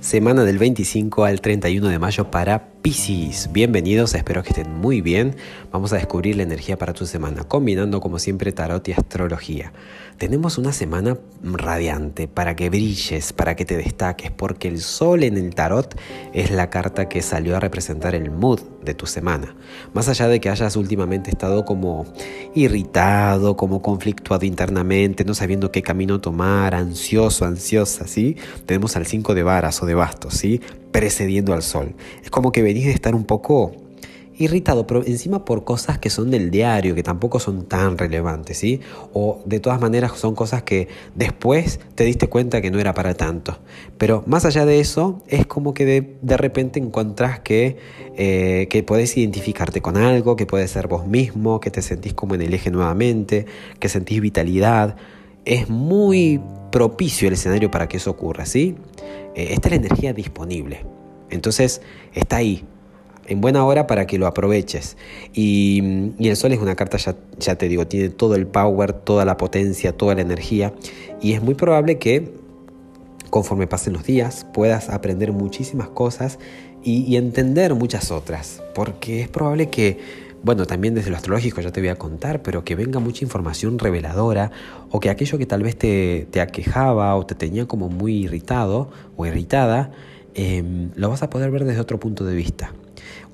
Semana 0.00 0.44
del 0.44 0.58
25 0.58 1.24
al 1.24 1.40
31 1.40 1.88
de 1.88 1.98
mayo 1.98 2.30
para 2.30 2.71
Pisces. 2.82 3.52
Bienvenidos, 3.52 4.12
espero 4.16 4.42
que 4.42 4.48
estén 4.48 4.80
muy 4.80 5.00
bien. 5.00 5.36
Vamos 5.70 5.92
a 5.92 5.96
descubrir 5.96 6.36
la 6.36 6.42
energía 6.42 6.76
para 6.76 6.92
tu 6.92 7.06
semana, 7.06 7.44
combinando 7.44 8.00
como 8.00 8.18
siempre 8.18 8.50
tarot 8.50 8.86
y 8.88 8.92
astrología. 8.92 9.72
Tenemos 10.18 10.58
una 10.58 10.72
semana 10.72 11.16
radiante 11.44 12.26
para 12.26 12.56
que 12.56 12.70
brilles, 12.70 13.32
para 13.32 13.54
que 13.54 13.64
te 13.64 13.76
destaques, 13.76 14.32
porque 14.32 14.66
el 14.66 14.80
sol 14.80 15.22
en 15.22 15.36
el 15.36 15.54
tarot 15.54 15.96
es 16.34 16.50
la 16.50 16.70
carta 16.70 17.08
que 17.08 17.22
salió 17.22 17.56
a 17.56 17.60
representar 17.60 18.16
el 18.16 18.32
mood 18.32 18.60
de 18.82 18.94
tu 18.94 19.06
semana. 19.06 19.54
Más 19.94 20.08
allá 20.08 20.26
de 20.26 20.40
que 20.40 20.50
hayas 20.50 20.74
últimamente 20.74 21.30
estado 21.30 21.64
como 21.64 22.04
irritado, 22.52 23.56
como 23.56 23.80
conflictuado 23.80 24.44
internamente, 24.44 25.24
no 25.24 25.34
sabiendo 25.34 25.70
qué 25.70 25.82
camino 25.82 26.20
tomar, 26.20 26.74
ansioso, 26.74 27.44
ansiosa, 27.44 28.08
¿sí? 28.08 28.36
Tenemos 28.66 28.96
al 28.96 29.06
5 29.06 29.34
de 29.34 29.44
varas 29.44 29.80
o 29.84 29.86
de 29.86 29.94
bastos, 29.94 30.34
¿sí? 30.34 30.60
Precediendo 30.92 31.52
al 31.54 31.62
sol. 31.62 31.94
Es 32.22 32.30
como 32.30 32.52
que 32.52 32.62
venís 32.62 32.84
de 32.84 32.92
estar 32.92 33.14
un 33.14 33.24
poco 33.24 33.72
irritado, 34.38 34.86
pero 34.86 35.04
encima 35.04 35.44
por 35.44 35.64
cosas 35.64 35.98
que 35.98 36.10
son 36.10 36.30
del 36.30 36.50
diario, 36.50 36.94
que 36.94 37.02
tampoco 37.02 37.38
son 37.38 37.66
tan 37.66 37.98
relevantes, 37.98 38.58
¿sí? 38.58 38.80
O 39.12 39.42
de 39.44 39.60
todas 39.60 39.80
maneras 39.80 40.12
son 40.16 40.34
cosas 40.34 40.62
que 40.62 40.88
después 41.14 41.80
te 41.94 42.04
diste 42.04 42.28
cuenta 42.28 42.60
que 42.60 42.70
no 42.70 42.80
era 42.80 42.94
para 42.94 43.14
tanto. 43.14 43.58
Pero 43.98 44.22
más 44.26 44.44
allá 44.44 44.64
de 44.64 44.80
eso, 44.80 45.22
es 45.28 45.46
como 45.46 45.74
que 45.74 45.84
de, 45.84 46.36
repente 46.36 46.80
encontrás 46.80 47.40
que, 47.40 47.76
eh, 48.16 48.66
que 48.70 48.82
podés 48.82 49.16
identificarte 49.16 49.80
con 49.80 49.96
algo, 49.96 50.36
que 50.36 50.46
puede 50.46 50.66
ser 50.66 50.88
vos 50.88 51.06
mismo, 51.06 51.60
que 51.60 51.70
te 51.70 51.82
sentís 51.82 52.14
como 52.14 52.34
en 52.34 52.42
el 52.42 52.54
eje 52.54 52.70
nuevamente, 52.70 53.46
que 53.78 53.88
sentís 53.88 54.20
vitalidad. 54.20 54.96
Es 55.44 55.68
muy 55.68 56.40
propicio 56.70 57.28
el 57.28 57.34
escenario 57.34 57.70
para 57.70 57.88
que 57.88 57.96
eso 57.98 58.10
ocurra, 58.10 58.46
¿sí? 58.46 58.76
Eh, 59.34 59.48
esta 59.50 59.68
es 59.68 59.72
la 59.72 59.86
energía 59.86 60.12
disponible. 60.12 60.84
Entonces 61.30 61.80
está 62.14 62.36
ahí, 62.36 62.64
en 63.26 63.40
buena 63.40 63.64
hora 63.64 63.86
para 63.86 64.06
que 64.06 64.18
lo 64.18 64.26
aproveches. 64.26 64.96
Y, 65.32 66.12
el 66.18 66.36
sol 66.36 66.52
es 66.52 66.60
una 66.60 66.74
carta, 66.74 66.98
ya, 67.38 67.54
te 67.56 67.68
digo, 67.68 67.86
tiene 67.86 68.08
todo 68.08 68.34
el 68.34 68.46
power, 68.46 68.92
toda 68.92 69.24
la 69.24 69.36
potencia, 69.36 69.96
toda 69.96 70.14
la 70.14 70.22
energía. 70.22 70.74
Y 71.20 71.32
es 71.32 71.42
muy 71.42 71.54
probable 71.54 71.98
que 71.98 72.32
conforme 73.30 73.66
pasen 73.66 73.94
los 73.94 74.04
días 74.04 74.46
puedas 74.52 74.90
aprender 74.90 75.32
muchísimas 75.32 75.88
cosas 75.88 76.38
y 76.84 77.16
entender 77.16 77.74
muchas 77.74 78.10
otras. 78.10 78.62
Porque 78.74 79.22
es 79.22 79.28
probable 79.28 79.70
que 79.70 79.98
bueno, 80.42 80.66
también 80.66 80.94
desde 80.94 81.10
lo 81.10 81.16
astrológico 81.16 81.60
ya 81.60 81.70
te 81.70 81.80
voy 81.80 81.88
a 81.88 81.96
contar, 81.96 82.42
pero 82.42 82.64
que 82.64 82.74
venga 82.74 82.98
mucha 82.98 83.24
información 83.24 83.78
reveladora 83.78 84.50
o 84.90 84.98
que 84.98 85.08
aquello 85.08 85.38
que 85.38 85.46
tal 85.46 85.62
vez 85.62 85.76
te, 85.76 86.26
te 86.30 86.40
aquejaba 86.40 87.14
o 87.14 87.24
te 87.24 87.34
tenía 87.34 87.66
como 87.66 87.88
muy 87.88 88.24
irritado 88.24 88.90
o 89.16 89.26
irritada, 89.26 89.92
em, 90.34 90.90
lo 90.96 91.10
vas 91.10 91.22
a 91.22 91.30
poder 91.30 91.50
ver 91.50 91.64
desde 91.64 91.80
otro 91.80 92.00
punto 92.00 92.24
de 92.24 92.34
vista. 92.34 92.72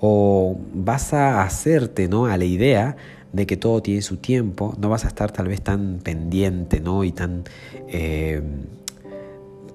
O 0.00 0.58
vas 0.74 1.14
a 1.14 1.42
hacerte 1.42 2.08
¿no? 2.08 2.26
a 2.26 2.36
la 2.36 2.44
idea 2.44 2.96
de 3.32 3.46
que 3.46 3.56
todo 3.56 3.82
tiene 3.82 4.02
su 4.02 4.16
tiempo, 4.16 4.74
no 4.78 4.88
vas 4.88 5.04
a 5.04 5.08
estar 5.08 5.30
tal 5.32 5.48
vez 5.48 5.62
tan 5.62 6.00
pendiente 6.02 6.80
¿no? 6.80 7.04
y 7.04 7.12
tan... 7.12 7.44
Em, 7.88 8.66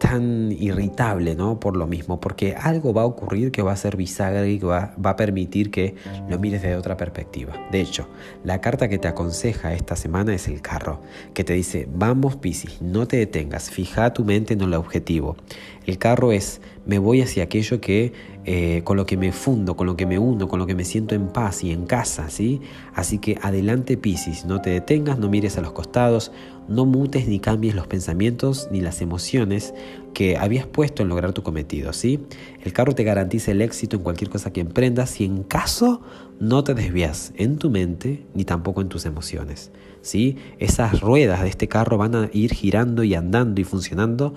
tan 0.04 0.52
irritable, 0.52 1.34
¿no? 1.34 1.62
Por 1.62 1.78
lo 1.78 1.88
mismo, 1.88 2.20
porque 2.20 2.58
algo 2.60 2.94
va 2.94 3.04
a 3.04 3.06
ocurrir 3.06 3.54
que 3.54 3.62
va 3.62 3.72
a 3.72 3.78
ser 3.78 3.96
bisagra 3.96 4.46
y 4.46 4.60
va, 4.60 4.94
va, 5.04 5.12
a 5.12 5.16
permitir 5.16 5.72
que 5.72 5.96
lo 6.28 6.38
mires 6.40 6.62
desde 6.62 6.76
otra 6.76 6.98
perspectiva. 6.98 7.54
De 7.72 7.80
hecho, 7.80 8.10
la 8.44 8.60
carta 8.60 8.90
que 8.90 8.98
te 8.98 9.08
aconseja 9.08 9.74
esta 9.74 9.96
semana 9.96 10.36
es 10.36 10.50
el 10.50 10.62
carro, 10.62 11.00
que 11.34 11.46
te 11.46 11.54
dice, 11.54 11.88
vamos 11.90 12.36
Piscis, 12.36 12.82
no 12.82 13.08
te 13.08 13.16
detengas, 13.16 13.70
fija 13.70 14.14
tu 14.14 14.26
mente 14.26 14.54
en 14.54 14.60
el 14.60 14.74
objetivo. 14.74 15.38
El 15.86 15.98
carro 15.98 16.34
es, 16.34 16.60
me 16.86 17.00
voy 17.00 17.22
hacia 17.22 17.44
aquello 17.44 17.80
que, 17.80 18.12
eh, 18.46 18.82
con 18.84 18.98
lo 18.98 19.06
que 19.06 19.16
me 19.16 19.32
fundo, 19.32 19.76
con 19.76 19.88
lo 19.88 19.96
que 19.96 20.06
me 20.06 20.20
uno, 20.20 20.50
con 20.50 20.60
lo 20.60 20.66
que 20.66 20.76
me 20.76 20.84
siento 20.84 21.16
en 21.16 21.28
paz 21.28 21.64
y 21.64 21.72
en 21.72 21.86
casa, 21.86 22.30
¿sí? 22.30 22.60
Así 22.94 23.18
que 23.18 23.38
adelante 23.42 23.96
Piscis, 23.96 24.46
no 24.46 24.62
te 24.62 24.70
detengas, 24.70 25.18
no 25.18 25.30
mires 25.30 25.58
a 25.58 25.62
los 25.62 25.72
costados, 25.72 26.32
no 26.68 26.86
mutes 26.86 27.28
ni 27.28 27.40
cambies 27.40 27.74
los 27.74 27.88
pensamientos 27.88 28.68
ni 28.72 28.82
las 28.82 29.02
emociones 29.02 29.74
que 30.14 30.38
habías 30.38 30.66
puesto 30.66 31.04
en 31.04 31.10
lograr 31.10 31.34
tu 31.34 31.42
cometido, 31.42 31.94
¿sí? 31.94 32.20
El 32.64 32.74
carro 32.74 32.94
te 32.94 33.04
garantiza 33.04 33.52
el 33.52 33.62
éxito 33.62 33.96
en 33.96 34.04
cualquier 34.04 34.30
cosa 34.30 34.52
que 34.52 34.62
emprendas 34.62 35.12
si 35.12 35.26
en 35.26 35.44
caso 35.44 36.02
no 36.40 36.64
te 36.64 36.74
desvías 36.74 37.34
en 37.36 37.58
tu 37.58 37.70
mente 37.70 38.26
ni 38.34 38.44
tampoco 38.44 38.82
en 38.82 38.90
tus 38.90 39.06
emociones, 39.06 39.72
¿sí? 40.02 40.38
Esas 40.60 41.00
ruedas 41.00 41.42
de 41.42 41.50
este 41.50 41.68
carro 41.68 41.98
van 41.98 42.16
a 42.16 42.30
ir 42.34 42.54
girando 42.54 43.04
y 43.04 43.16
andando 43.16 43.62
y 43.62 43.64
funcionando 43.64 44.34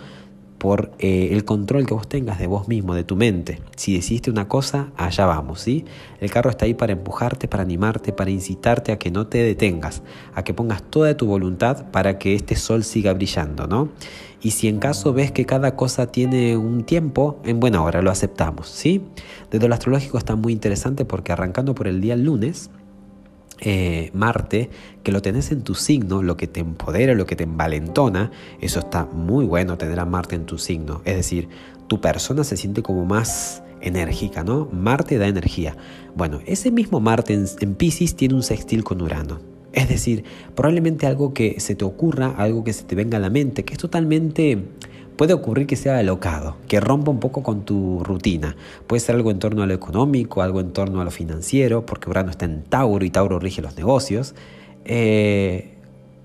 por 0.58 0.92
eh, 0.98 1.28
el 1.32 1.44
control 1.44 1.86
que 1.86 1.94
vos 1.94 2.08
tengas 2.08 2.38
de 2.38 2.46
vos 2.46 2.68
mismo, 2.68 2.94
de 2.94 3.04
tu 3.04 3.16
mente. 3.16 3.60
Si 3.76 3.94
decidiste 3.94 4.30
una 4.30 4.48
cosa, 4.48 4.88
allá 4.96 5.26
vamos, 5.26 5.60
¿sí? 5.60 5.84
El 6.20 6.30
carro 6.30 6.50
está 6.50 6.64
ahí 6.64 6.74
para 6.74 6.92
empujarte, 6.92 7.48
para 7.48 7.62
animarte, 7.62 8.12
para 8.12 8.30
incitarte 8.30 8.92
a 8.92 8.98
que 8.98 9.10
no 9.10 9.26
te 9.26 9.38
detengas, 9.38 10.02
a 10.34 10.44
que 10.44 10.54
pongas 10.54 10.82
toda 10.82 11.16
tu 11.16 11.26
voluntad 11.26 11.90
para 11.90 12.18
que 12.18 12.34
este 12.34 12.56
sol 12.56 12.84
siga 12.84 13.12
brillando, 13.12 13.66
¿no? 13.66 13.90
Y 14.42 14.52
si 14.52 14.68
en 14.68 14.78
caso 14.78 15.12
ves 15.12 15.32
que 15.32 15.44
cada 15.44 15.76
cosa 15.76 16.06
tiene 16.06 16.56
un 16.56 16.84
tiempo, 16.84 17.40
en 17.44 17.58
buena 17.58 17.82
hora 17.82 18.02
lo 18.02 18.10
aceptamos, 18.10 18.68
¿sí? 18.68 19.02
Desde 19.50 19.68
lo 19.68 19.74
astrológico 19.74 20.18
está 20.18 20.36
muy 20.36 20.52
interesante 20.52 21.04
porque 21.04 21.32
arrancando 21.32 21.74
por 21.74 21.88
el 21.88 22.00
día 22.00 22.16
lunes, 22.16 22.70
eh, 23.60 24.10
Marte, 24.12 24.70
que 25.02 25.12
lo 25.12 25.22
tenés 25.22 25.50
en 25.50 25.62
tu 25.62 25.74
signo, 25.74 26.22
lo 26.22 26.36
que 26.36 26.46
te 26.46 26.60
empodera, 26.60 27.14
lo 27.14 27.26
que 27.26 27.36
te 27.36 27.44
envalentona, 27.44 28.30
eso 28.60 28.80
está 28.80 29.06
muy 29.06 29.44
bueno 29.44 29.78
tener 29.78 29.98
a 30.00 30.04
Marte 30.04 30.36
en 30.36 30.46
tu 30.46 30.58
signo. 30.58 31.00
Es 31.04 31.16
decir, 31.16 31.48
tu 31.88 32.00
persona 32.00 32.44
se 32.44 32.56
siente 32.56 32.82
como 32.82 33.04
más 33.04 33.62
enérgica, 33.80 34.44
¿no? 34.44 34.68
Marte 34.72 35.18
da 35.18 35.28
energía. 35.28 35.76
Bueno, 36.14 36.40
ese 36.46 36.70
mismo 36.70 37.00
Marte 37.00 37.34
en, 37.34 37.46
en 37.60 37.74
Pisces 37.74 38.16
tiene 38.16 38.34
un 38.34 38.42
sextil 38.42 38.84
con 38.84 39.00
Urano. 39.00 39.38
Es 39.72 39.88
decir, 39.90 40.24
probablemente 40.54 41.06
algo 41.06 41.34
que 41.34 41.60
se 41.60 41.74
te 41.74 41.84
ocurra, 41.84 42.34
algo 42.38 42.64
que 42.64 42.72
se 42.72 42.84
te 42.84 42.94
venga 42.94 43.18
a 43.18 43.20
la 43.20 43.28
mente, 43.28 43.64
que 43.64 43.74
es 43.74 43.78
totalmente 43.78 44.64
Puede 45.16 45.32
ocurrir 45.32 45.66
que 45.66 45.76
sea 45.76 45.98
alocado, 45.98 46.56
que 46.68 46.78
rompa 46.78 47.10
un 47.10 47.20
poco 47.20 47.42
con 47.42 47.64
tu 47.64 48.02
rutina. 48.04 48.56
Puede 48.86 49.00
ser 49.00 49.14
algo 49.14 49.30
en 49.30 49.38
torno 49.38 49.62
a 49.62 49.66
lo 49.66 49.72
económico, 49.72 50.42
algo 50.42 50.60
en 50.60 50.72
torno 50.72 51.00
a 51.00 51.04
lo 51.04 51.10
financiero, 51.10 51.86
porque 51.86 52.10
Urano 52.10 52.30
está 52.30 52.44
en 52.44 52.62
Tauro 52.64 53.04
y 53.04 53.10
Tauro 53.10 53.38
rige 53.38 53.62
los 53.62 53.76
negocios. 53.76 54.34
Eh, 54.84 55.75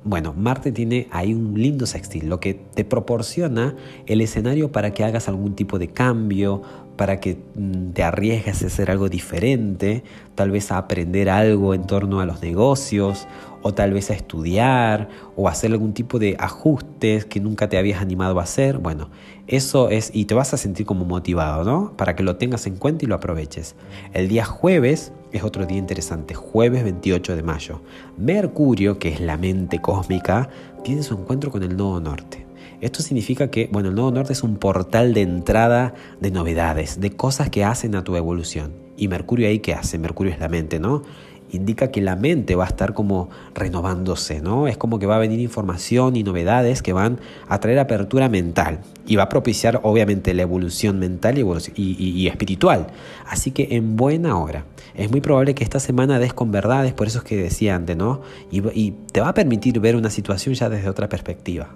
bueno, 0.03 0.34
Marte 0.34 0.72
tiene 0.72 1.07
ahí 1.12 1.34
un 1.34 1.53
lindo 1.53 1.85
sextil, 1.85 2.28
lo 2.28 2.39
que 2.39 2.56
te 2.56 2.84
proporciona 2.84 3.75
el 4.07 4.22
escenario 4.22 4.72
para 4.72 4.94
que 4.94 5.03
hagas 5.03 5.28
algún 5.28 5.56
tipo 5.56 5.78
de 5.78 5.89
cambio, 5.89 6.63
para 6.95 7.19
que 7.19 7.38
mm, 7.56 7.91
te 7.91 8.03
arriesgues 8.03 8.63
a 8.63 8.67
hacer 8.67 8.89
algo 8.89 9.09
diferente, 9.09 10.03
tal 10.34 10.50
vez 10.50 10.72
a 10.72 10.78
aprender 10.78 11.29
algo 11.29 11.75
en 11.75 11.85
torno 11.85 12.19
a 12.19 12.25
los 12.25 12.41
negocios, 12.41 13.28
o 13.62 13.73
tal 13.75 13.94
vez 13.94 14.09
a 14.09 14.13
estudiar, 14.13 15.09
o 15.35 15.47
hacer 15.47 15.72
algún 15.72 15.94
tipo 15.94 16.18
de 16.18 16.35
ajustes 16.39 17.25
que 17.25 17.39
nunca 17.39 17.69
te 17.69 17.78
habías 17.78 18.01
animado 18.01 18.39
a 18.39 18.44
hacer. 18.44 18.79
Bueno, 18.79 19.09
eso 19.47 19.89
es, 19.89 20.09
y 20.13 20.25
te 20.25 20.33
vas 20.33 20.53
a 20.53 20.57
sentir 20.57 20.88
como 20.88 21.06
motivado, 21.06 21.63
¿no? 21.63 21.95
Para 21.95 22.16
que 22.16 22.23
lo 22.23 22.38
tengas 22.38 22.66
en 22.66 22.75
cuenta 22.75 23.06
y 23.06 23.07
lo 23.07 23.16
aproveches. 23.16 23.75
El 24.13 24.28
día 24.28 24.45
jueves 24.45 25.13
es 25.31 25.44
otro 25.44 25.66
día 25.66 25.78
interesante, 25.78 26.34
jueves 26.34 26.84
28 26.84 27.36
de 27.36 27.44
mayo. 27.44 27.81
Mercurio, 28.18 29.00
que 29.00 29.09
es 29.09 29.19
la 29.19 29.38
mente 29.38 29.80
cósmica, 29.80 30.50
tiene 30.84 31.03
su 31.03 31.14
encuentro 31.14 31.52
con 31.52 31.64
el 31.64 31.75
nodo 31.78 32.00
norte. 32.00 32.46
Esto 32.81 33.03
significa 33.03 33.52
que, 33.52 33.69
bueno, 33.72 33.90
el 33.90 33.96
Nodo 33.96 34.12
Norte 34.12 34.34
es 34.34 34.42
un 34.42 34.58
portal 34.58 35.14
de 35.14 35.22
entrada 35.22 35.94
de 36.19 36.31
novedades, 36.31 37.00
de 37.00 37.12
cosas 37.12 37.52
que 37.52 37.64
hacen 37.64 37.96
a 37.96 38.03
tu 38.03 38.16
evolución. 38.16 38.74
¿Y 38.97 39.08
Mercurio 39.08 39.47
ahí 39.47 39.59
qué 39.59 39.75
hace? 39.75 40.00
Mercurio 40.00 40.34
es 40.34 40.40
la 40.40 40.50
mente, 40.50 40.80
¿no? 40.80 41.03
Indica 41.51 41.91
que 41.91 42.01
la 42.01 42.16
mente 42.16 42.56
va 42.56 42.66
a 42.66 42.67
estar 42.67 42.94
como 42.94 43.29
renovándose, 43.53 44.41
¿no? 44.41 44.67
Es 44.67 44.78
como 44.78 45.00
que 45.00 45.06
va 45.06 45.17
a 45.17 45.19
venir 45.19 45.39
información 45.39 46.15
y 46.15 46.24
novedades 46.24 46.81
que 46.81 46.94
van 46.94 47.19
a 47.48 47.59
traer 47.59 47.80
apertura 47.80 48.30
mental 48.30 48.80
y 49.06 49.18
va 49.18 49.24
a 49.24 49.30
propiciar 49.30 49.81
obviamente 49.83 50.33
la 50.33 50.44
evolución 50.44 51.00
mental 51.00 51.38
y, 51.38 52.27
espiritual. 52.27 52.88
Así 53.27 53.51
que 53.51 53.68
en 53.71 53.95
buena 53.95 54.38
hora. 54.38 54.65
Es 54.95 55.09
muy 55.09 55.21
probable 55.21 55.56
que 55.56 55.63
esta 55.63 55.80
semana 55.80 56.19
des 56.19 56.33
con 56.33 56.51
verdades, 56.51 56.94
por 56.94 57.07
eso 57.07 57.19
es 57.19 57.24
que 57.24 57.38
decía 57.38 57.75
antes, 57.75 57.95
¿no? 57.95 58.21
y 58.51 58.92
te 59.12 59.21
va 59.21 59.30
a 59.30 59.33
permitir 59.33 59.80
ver 59.80 59.95
una 59.95 60.09
situación 60.09 60.53
ya 60.56 60.69
desde 60.69 60.89
otra 60.89 61.07
perspectiva. 61.07 61.69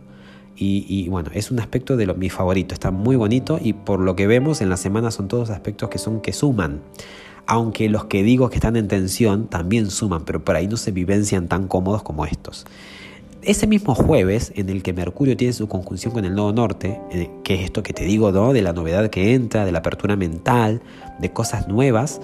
Y, 0.57 1.09
bueno, 1.09 1.31
es 1.33 1.51
un 1.51 1.59
aspecto 1.59 1.97
de 1.97 2.05
lo, 2.05 2.15
mi 2.15 2.29
favorito, 2.29 2.73
está 2.73 2.89
muy 2.89 3.17
bonito 3.17 3.59
y 3.61 3.73
por 3.73 3.99
lo 3.99 4.15
que 4.15 4.25
vemos 4.25 4.61
en 4.61 4.69
la 4.69 4.77
semana 4.77 5.11
son 5.11 5.27
todos 5.27 5.49
aspectos 5.49 5.89
que 5.89 5.97
son 5.97 6.21
que 6.21 6.31
suman. 6.31 6.79
Aunque 7.47 7.89
los 7.89 8.05
que 8.05 8.23
digo 8.23 8.49
que 8.49 8.55
están 8.55 8.75
en 8.75 8.87
tensión 8.87 9.47
también 9.47 9.91
suman, 9.91 10.25
pero 10.25 10.43
por 10.43 10.55
ahí 10.55 10.67
no 10.67 10.77
se 10.77 10.91
vivencian 10.91 11.47
tan 11.47 11.67
cómodos 11.67 12.03
como 12.03 12.25
estos. 12.25 12.65
Ese 13.41 13.67
mismo 13.67 13.93
jueves, 13.93 14.51
en 14.55 14.69
el 14.69 14.81
que 14.81 14.91
Mercurio 14.91 15.37
tiene 15.37 15.53
su 15.53 15.67
conjunción 15.67 16.11
con 16.11 16.25
el 16.25 16.33
nodo 16.33 16.51
norte, 16.51 16.99
eh, 17.11 17.29
que 17.43 17.53
es 17.53 17.65
esto 17.65 17.83
que 17.83 17.93
te 17.93 18.03
digo, 18.03 18.31
¿no? 18.31 18.53
de 18.53 18.63
la 18.63 18.73
novedad 18.73 19.11
que 19.11 19.35
entra, 19.35 19.65
de 19.65 19.71
la 19.71 19.79
apertura 19.79 20.15
mental, 20.15 20.81
de 21.19 21.31
cosas 21.31 21.67
nuevas, 21.67 22.21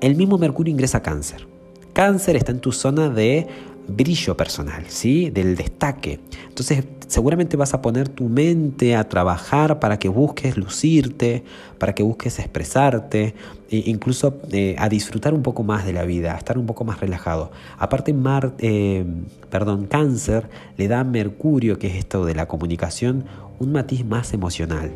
el 0.00 0.16
mismo 0.16 0.36
Mercurio 0.36 0.72
ingresa 0.72 0.98
a 0.98 1.02
cáncer. 1.02 1.46
Cáncer 1.92 2.34
está 2.34 2.50
en 2.50 2.58
tu 2.58 2.72
zona 2.72 3.08
de 3.08 3.46
brillo 3.88 4.36
personal, 4.36 4.84
¿sí? 4.88 5.30
Del 5.30 5.56
destaque. 5.56 6.20
Entonces, 6.48 6.84
seguramente 7.06 7.56
vas 7.56 7.74
a 7.74 7.82
poner 7.82 8.08
tu 8.08 8.28
mente 8.28 8.96
a 8.96 9.08
trabajar 9.08 9.78
para 9.78 9.98
que 9.98 10.08
busques 10.08 10.56
lucirte, 10.56 11.44
para 11.78 11.94
que 11.94 12.02
busques 12.02 12.38
expresarte, 12.38 13.34
e 13.70 13.82
incluso 13.86 14.40
eh, 14.52 14.76
a 14.78 14.88
disfrutar 14.88 15.34
un 15.34 15.42
poco 15.42 15.62
más 15.62 15.84
de 15.84 15.92
la 15.92 16.04
vida, 16.04 16.34
a 16.34 16.38
estar 16.38 16.58
un 16.58 16.66
poco 16.66 16.84
más 16.84 17.00
relajado. 17.00 17.50
Aparte, 17.78 18.12
Mar, 18.12 18.54
eh, 18.58 19.04
perdón, 19.50 19.86
cáncer 19.86 20.48
le 20.76 20.88
da 20.88 21.00
a 21.00 21.04
Mercurio, 21.04 21.78
que 21.78 21.88
es 21.88 21.94
esto 21.96 22.24
de 22.24 22.34
la 22.34 22.46
comunicación, 22.46 23.24
un 23.58 23.72
matiz 23.72 24.04
más 24.04 24.32
emocional. 24.32 24.92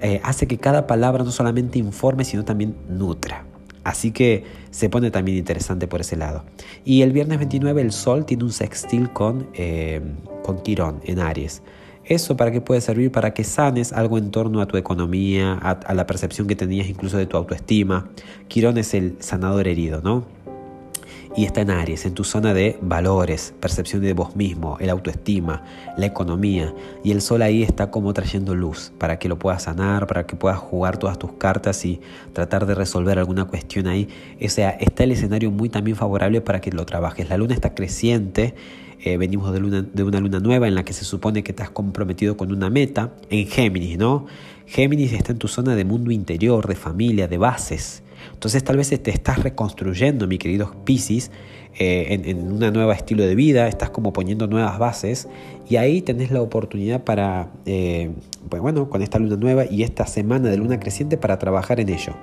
Eh, 0.00 0.20
hace 0.24 0.46
que 0.46 0.58
cada 0.58 0.86
palabra 0.86 1.24
no 1.24 1.30
solamente 1.30 1.78
informe, 1.78 2.24
sino 2.24 2.44
también 2.44 2.74
nutra. 2.88 3.49
Así 3.84 4.10
que 4.10 4.44
se 4.70 4.88
pone 4.88 5.10
también 5.10 5.38
interesante 5.38 5.86
por 5.86 6.00
ese 6.00 6.16
lado. 6.16 6.44
Y 6.84 7.02
el 7.02 7.12
viernes 7.12 7.38
29 7.38 7.80
el 7.80 7.92
Sol 7.92 8.26
tiene 8.26 8.44
un 8.44 8.52
sextil 8.52 9.12
con, 9.12 9.48
eh, 9.54 10.00
con 10.42 10.62
Quirón 10.62 11.00
en 11.04 11.18
Aries. 11.18 11.62
¿Eso 12.04 12.36
para 12.36 12.50
qué 12.50 12.60
puede 12.60 12.80
servir? 12.80 13.12
Para 13.12 13.34
que 13.34 13.44
sanes 13.44 13.92
algo 13.92 14.18
en 14.18 14.30
torno 14.30 14.60
a 14.60 14.66
tu 14.66 14.76
economía, 14.76 15.52
a, 15.62 15.70
a 15.70 15.94
la 15.94 16.06
percepción 16.06 16.48
que 16.48 16.56
tenías 16.56 16.88
incluso 16.88 17.16
de 17.16 17.26
tu 17.26 17.36
autoestima. 17.36 18.08
Quirón 18.48 18.78
es 18.78 18.94
el 18.94 19.16
sanador 19.20 19.68
herido, 19.68 20.00
¿no? 20.02 20.24
Y 21.36 21.44
está 21.44 21.60
en 21.60 21.70
Aries, 21.70 22.06
en 22.06 22.14
tu 22.14 22.24
zona 22.24 22.52
de 22.54 22.76
valores, 22.82 23.54
percepción 23.60 24.02
de 24.02 24.14
vos 24.14 24.34
mismo, 24.34 24.76
el 24.80 24.90
autoestima, 24.90 25.62
la 25.96 26.06
economía. 26.06 26.74
Y 27.04 27.12
el 27.12 27.20
sol 27.20 27.42
ahí 27.42 27.62
está 27.62 27.90
como 27.90 28.12
trayendo 28.12 28.54
luz 28.54 28.92
para 28.98 29.18
que 29.18 29.28
lo 29.28 29.38
puedas 29.38 29.62
sanar, 29.64 30.06
para 30.06 30.26
que 30.26 30.34
puedas 30.34 30.58
jugar 30.58 30.98
todas 30.98 31.18
tus 31.18 31.32
cartas 31.32 31.84
y 31.84 32.00
tratar 32.32 32.66
de 32.66 32.74
resolver 32.74 33.18
alguna 33.18 33.44
cuestión 33.44 33.86
ahí. 33.86 34.08
O 34.44 34.48
sea, 34.48 34.70
está 34.70 35.04
el 35.04 35.12
escenario 35.12 35.50
muy 35.50 35.68
también 35.68 35.96
favorable 35.96 36.40
para 36.40 36.60
que 36.60 36.72
lo 36.72 36.84
trabajes. 36.84 37.28
La 37.28 37.36
luna 37.36 37.54
está 37.54 37.74
creciente. 37.74 38.54
Eh, 39.02 39.16
venimos 39.16 39.52
de, 39.52 40.02
una 40.02 40.20
luna 40.20 40.40
nueva 40.40 40.68
en 40.68 40.74
la 40.74 40.84
que 40.84 40.92
se 40.92 41.04
supone 41.04 41.42
que 41.42 41.54
has 41.62 41.70
comprometido 41.70 42.36
con 42.36 42.52
una 42.52 42.68
meta 42.68 43.14
en 43.30 43.46
Géminis, 43.46 43.96
¿no? 43.96 44.26
Géminis 44.66 45.12
está 45.12 45.32
en 45.32 45.38
tu 45.38 45.48
zona 45.48 45.74
de 45.74 45.84
mundo 45.84 46.10
interior, 46.10 46.66
de 46.66 46.74
familia, 46.74 47.26
de 47.26 47.38
bases. 47.38 48.02
Entonces 48.32 48.62
tal 48.64 48.76
vez 48.76 48.88
te 48.88 49.10
estás 49.10 49.42
reconstruyendo, 49.42 50.26
mi 50.26 50.38
querido 50.38 50.74
Pisces, 50.84 51.30
eh, 51.78 52.20
en, 52.26 52.52
un 52.52 52.58
nuevo 52.58 52.90
estilo 52.90 53.24
de 53.24 53.34
vida, 53.36 53.68
estás 53.68 53.90
como 53.90 54.12
poniendo 54.12 54.48
nuevas 54.48 54.78
bases 54.78 55.28
y 55.68 55.76
ahí 55.76 56.02
tenés 56.02 56.32
la 56.32 56.42
oportunidad 56.42 57.04
para, 57.04 57.52
eh, 57.64 58.10
pues 58.48 58.60
bueno, 58.60 58.90
con 58.90 59.02
esta 59.02 59.20
luna 59.20 59.36
nueva 59.36 59.64
y 59.70 59.84
esta 59.84 60.04
semana 60.06 60.50
de 60.50 60.56
luna 60.56 60.80
creciente 60.80 61.16
para 61.16 61.38
trabajar 61.38 61.78
en 61.78 61.88
ello. 61.88 62.14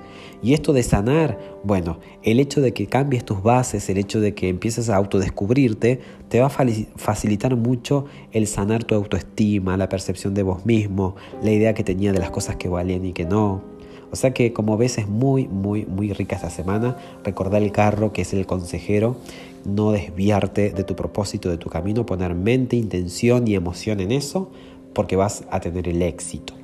Y 0.42 0.52
esto 0.52 0.74
de 0.74 0.82
sanar, 0.82 1.38
bueno, 1.64 1.98
el 2.22 2.40
hecho 2.40 2.60
de 2.60 2.74
que 2.74 2.86
cambies 2.86 3.24
tus 3.24 3.42
bases, 3.42 3.88
el 3.88 3.96
hecho 3.96 4.20
de 4.20 4.34
que 4.34 4.50
empieces 4.50 4.90
a 4.90 4.96
autodescubrirte, 4.96 6.00
te 6.28 6.40
va 6.40 6.46
a 6.46 6.50
facilitar 6.96 7.56
mucho 7.56 8.04
el 8.32 8.46
sanar 8.46 8.84
tu 8.84 8.94
autoestima, 8.94 9.78
la 9.78 9.88
percepción 9.88 10.34
de 10.34 10.42
vos 10.42 10.66
mismo, 10.66 11.16
la 11.42 11.50
idea 11.50 11.72
que 11.72 11.84
tenía 11.84 12.12
de 12.12 12.18
las 12.18 12.30
cosas 12.30 12.56
que 12.56 12.68
valían 12.68 13.06
y 13.06 13.14
que 13.14 13.24
no. 13.24 13.77
O 14.10 14.16
sea 14.16 14.32
que 14.32 14.52
como 14.52 14.76
ves 14.76 14.98
es 14.98 15.08
muy, 15.08 15.46
muy, 15.48 15.84
muy 15.86 16.12
rica 16.12 16.36
esta 16.36 16.50
semana. 16.50 16.96
Recordar 17.24 17.62
el 17.62 17.72
carro 17.72 18.12
que 18.12 18.22
es 18.22 18.32
el 18.32 18.46
consejero, 18.46 19.16
no 19.64 19.92
desviarte 19.92 20.70
de 20.70 20.84
tu 20.84 20.96
propósito, 20.96 21.50
de 21.50 21.58
tu 21.58 21.68
camino, 21.68 22.06
poner 22.06 22.34
mente, 22.34 22.76
intención 22.76 23.46
y 23.46 23.54
emoción 23.54 24.00
en 24.00 24.12
eso 24.12 24.50
porque 24.94 25.16
vas 25.16 25.44
a 25.50 25.60
tener 25.60 25.88
el 25.88 26.02
éxito. 26.02 26.54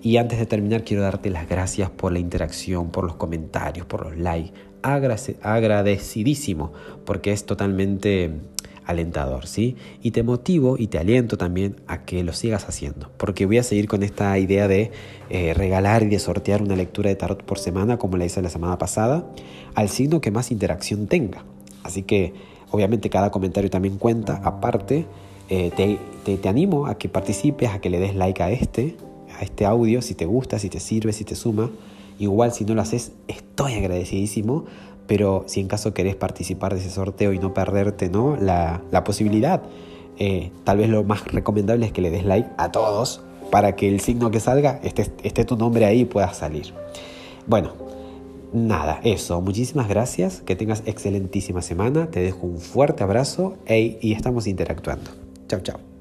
Y 0.00 0.16
antes 0.16 0.38
de 0.38 0.46
terminar 0.46 0.84
quiero 0.84 1.02
darte 1.02 1.30
las 1.30 1.48
gracias 1.48 1.90
por 1.90 2.12
la 2.12 2.18
interacción, 2.18 2.90
por 2.90 3.04
los 3.04 3.16
comentarios, 3.16 3.86
por 3.86 4.06
los 4.06 4.16
likes. 4.16 4.52
Agradecidísimo 4.82 6.72
porque 7.04 7.32
es 7.32 7.44
totalmente 7.46 8.32
alentador, 8.86 9.46
¿sí? 9.46 9.76
Y 10.02 10.10
te 10.10 10.22
motivo 10.22 10.76
y 10.78 10.88
te 10.88 10.98
aliento 10.98 11.36
también 11.36 11.76
a 11.86 12.04
que 12.04 12.22
lo 12.24 12.32
sigas 12.32 12.68
haciendo, 12.68 13.10
porque 13.16 13.46
voy 13.46 13.58
a 13.58 13.62
seguir 13.62 13.88
con 13.88 14.02
esta 14.02 14.38
idea 14.38 14.68
de 14.68 14.90
eh, 15.30 15.54
regalar 15.54 16.02
y 16.02 16.06
de 16.06 16.18
sortear 16.18 16.62
una 16.62 16.76
lectura 16.76 17.08
de 17.10 17.16
tarot 17.16 17.42
por 17.42 17.58
semana, 17.58 17.98
como 17.98 18.16
la 18.16 18.24
hice 18.24 18.42
la 18.42 18.50
semana 18.50 18.78
pasada, 18.78 19.26
al 19.74 19.88
signo 19.88 20.20
que 20.20 20.30
más 20.30 20.50
interacción 20.50 21.06
tenga. 21.06 21.44
Así 21.82 22.02
que, 22.02 22.34
obviamente, 22.70 23.10
cada 23.10 23.30
comentario 23.30 23.70
también 23.70 23.98
cuenta. 23.98 24.40
Aparte, 24.44 25.06
eh, 25.48 25.70
te, 25.76 26.36
te 26.36 26.48
animo 26.48 26.86
a 26.86 26.98
que 26.98 27.08
participes, 27.08 27.70
a 27.70 27.80
que 27.80 27.90
le 27.90 27.98
des 27.98 28.14
like 28.14 28.42
a 28.42 28.50
este, 28.50 28.96
a 29.38 29.42
este 29.42 29.64
audio, 29.64 30.02
si 30.02 30.14
te 30.14 30.26
gusta, 30.26 30.58
si 30.58 30.68
te 30.68 30.80
sirve, 30.80 31.12
si 31.12 31.24
te 31.24 31.34
suma. 31.34 31.70
Igual 32.18 32.52
si 32.52 32.64
no 32.64 32.74
lo 32.74 32.82
haces, 32.82 33.12
estoy 33.26 33.74
agradecidísimo 33.74 34.66
pero 35.06 35.44
si 35.46 35.60
en 35.60 35.68
caso 35.68 35.94
querés 35.94 36.16
participar 36.16 36.74
de 36.74 36.80
ese 36.80 36.90
sorteo 36.90 37.32
y 37.32 37.38
no 37.38 37.54
perderte 37.54 38.08
¿no? 38.08 38.36
La, 38.36 39.04
posibilidad, 39.04 39.62
eh, 40.18 40.50
tal 40.64 40.78
vez 40.78 40.88
lo 40.88 41.04
más 41.04 41.24
recomendable 41.26 41.86
es 41.86 41.92
que 41.92 42.00
le 42.00 42.10
des 42.10 42.24
like 42.24 42.48
a 42.58 42.72
todos 42.72 43.22
para 43.50 43.76
que 43.76 43.88
el 43.88 44.00
signo 44.00 44.30
que 44.30 44.40
salga 44.40 44.80
esté, 44.82 45.10
esté 45.22 45.44
tu 45.44 45.56
nombre 45.56 45.84
ahí 45.84 46.00
y 46.00 46.04
pueda 46.04 46.32
salir. 46.32 46.72
Bueno, 47.46 47.72
nada, 48.52 49.00
eso. 49.02 49.40
Muchísimas 49.40 49.88
gracias, 49.88 50.40
que 50.40 50.56
tengas 50.56 50.82
excelentísima 50.86 51.62
semana, 51.62 52.10
te 52.10 52.20
dejo 52.20 52.46
un 52.46 52.58
fuerte 52.58 53.02
abrazo 53.02 53.56
y 53.68 54.12
estamos 54.12 54.46
interactuando. 54.46 55.10
Chao, 55.48 55.60
chao. 55.60 55.91